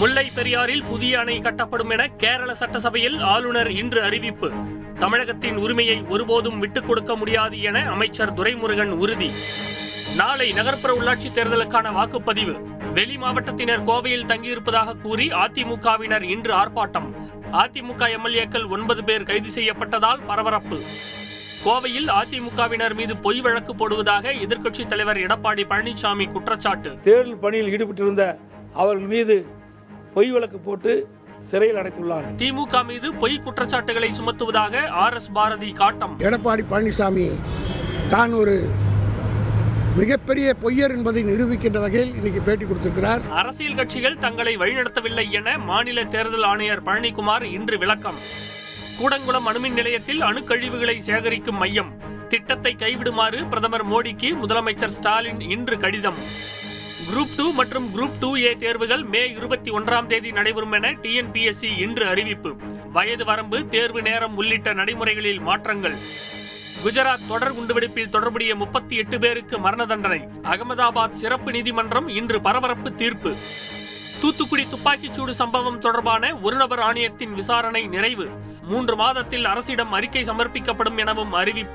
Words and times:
முல்லை 0.00 0.30
பெரியாறில் 0.34 0.84
புதிய 0.90 1.18
அணை 1.18 1.38
கட்டப்படும் 1.38 1.90
என 1.90 2.08
கேரள 2.08 2.54
சட்டசபையில் 2.54 3.18
ஆளுநர் 3.18 3.70
இன்று 3.70 4.02
அறிவிப்பு. 4.02 4.50
தமிழகத்தின் 4.98 5.56
உரிமையை 5.56 6.02
ஒருபோதும் 6.02 6.58
விட்டுக் 6.58 6.86
கொடுக்க 6.86 7.16
முடியாது 7.16 7.62
என 7.62 7.88
அமைச்சர் 7.88 8.32
துரைமுருகன் 8.32 8.88
உறுதி. 8.88 9.30
நாளை 10.16 10.52
நகர்ப்புற 10.52 10.94
உள்ளாட்சி 10.94 11.28
தேர்தலுக்கான 11.34 11.90
வாக்குப்பதிவு. 11.92 12.60
வெளி 12.92 13.16
மாவட்டத்தினர் 13.16 13.84
கோவையில் 13.84 14.26
தங்கியிருப்பதாக 14.26 14.98
கூறி 14.98 15.28
அதிமுகவினர் 15.28 16.22
இன்று 16.22 16.54
ஆர்ப்பாட்டம். 16.54 17.14
அதிமுக 17.52 18.08
எம்எல்ஏக்கள் 18.16 18.68
ஒன்பது 18.68 19.04
பேர் 19.04 19.22
கைது 19.22 19.62
செய்யப்பட்டதால் 19.62 20.26
பரபரப்பு. 20.26 20.80
கோவையில் 21.64 22.10
அதிமுகவினர் 22.10 22.94
மீது 22.94 23.16
பொய் 23.16 23.40
வழக்கு 23.40 23.74
போடுவதாக 23.74 24.32
எதிர்க்கட்சித் 24.32 24.86
தலைவர் 24.86 25.16
எடப்பாடி 25.16 25.64
பழனிசாமி 25.68 26.32
குற்றச்சாட்டு. 26.32 27.00
தேர்தல் 27.00 27.36
பணியில் 27.36 27.70
ஈடுபட்டிருந்த 27.76 28.36
அவர்கள் 28.72 29.06
மீது 29.06 29.58
பொய் 30.14 30.30
வழக்கு 30.30 30.58
போட்டு 30.58 30.92
சிறையில் 31.50 31.78
அடைத்துள்ளார். 31.80 32.26
திமுக 32.36 32.84
மீது 32.86 33.08
பொய் 33.14 33.36
குற்றச்சாட்டுகளை 33.44 34.10
சுமத்துவதாக 34.18 34.86
ஆர் 35.02 35.14
எஸ் 35.14 35.32
பாரதி 35.32 35.70
காட்டம். 35.72 36.14
எடப்பாடி 36.18 36.64
பழனிசாமி 36.72 37.26
தான் 38.14 38.32
ஒரு 38.32 38.54
மிகப்பெரிய 39.96 40.54
பொய்யர் 40.62 40.94
என்பதை 40.96 41.22
நிரூபிக்கின்ற 41.24 41.78
வகையில் 41.80 42.14
இன்னைக்கு 42.14 42.40
பேட்டி 42.40 42.64
கொடுத்திருக்கிறார். 42.64 43.22
அரசியல் 43.30 43.74
கட்சிகள் 43.74 44.18
தங்களை 44.18 44.56
வழிநடத்தவில்லை 44.56 45.30
என 45.30 45.58
மாநில 45.58 46.04
தேர்தல் 46.04 46.42
ஆணையர் 46.42 46.82
பழனிக்குமார் 46.82 47.42
இன்று 47.42 47.78
விளக்கம். 47.78 48.20
கூடங்குளம் 49.00 49.48
அணுமின் 49.50 49.78
நிலையத்தில் 49.80 50.22
அணுக்கழிவுகளை 50.22 50.96
சேகரிக்கும் 51.08 51.60
மையம். 51.62 51.92
திட்டத்தை 52.28 52.76
கைவிடுமாறு 52.78 53.38
பிரதமர் 53.48 53.86
மோடிக்கு 53.92 54.28
முதலமைச்சர் 54.42 54.96
ஸ்டாலின் 54.96 55.40
இன்று 55.40 55.76
கடிதம். 55.76 56.20
குரூப் 57.08 57.36
டூ 57.36 57.52
மற்றும் 57.52 57.96
குரூப் 57.96 58.18
டூ 58.20 58.36
ஏ 58.36 58.56
தேர்வுகள் 58.56 59.02
மே 59.02 59.30
இருபத்தி 59.30 59.70
ஒன்றாம் 59.70 60.06
தேதி 60.06 60.32
நடைபெறும் 60.32 60.72
என 60.72 60.90
டிஎன்பிஎஸ்சி 60.90 61.78
இன்று 61.78 62.06
அறிவிப்பு. 62.06 62.56
வயது 62.92 63.24
வரம்பு 63.24 63.68
தேர்வு 63.68 64.02
நேரம் 64.02 64.36
உள்ளிட்ட 64.36 64.72
நடைமுறைகளில் 64.72 65.40
மாற்றங்கள். 65.40 65.96
குஜராத் 66.84 67.26
தொடர் 67.28 67.54
குண்டுவெடிப்பில் 67.54 68.08
தொடர்புடைய 68.08 68.54
முப்பத்தி 68.54 68.96
எட்டு 68.96 69.18
பேருக்கு 69.18 69.58
மரண 69.58 69.86
தண்டனை. 69.86 70.20
அகமதாபாத் 70.42 71.10
சிறப்பு 71.10 71.50
நீதிமன்றம் 71.50 72.08
இன்று 72.08 72.40
பரபரப்பு 72.40 72.94
தீர்ப்பு. 72.94 73.36
தூத்துக்குடி 74.20 74.66
துப்பாக்கிச்சூடு 74.66 75.30
சம்பவம் 75.30 75.78
தொடர்பான 75.78 76.34
ஒருநபர் 76.34 76.80
ஆணையத்தின் 76.80 77.34
விசாரணை 77.34 77.86
நிறைவு. 77.86 78.28
மூன்று 78.62 78.96
மாதத்தில் 78.96 79.44
அரசிடம் 79.44 79.92
அறிக்கை 79.92 80.22
சமர்ப்பிக்கப்படும் 80.22 80.98
எனவும் 80.98 81.32
அறிவிப்பு. 81.32 81.68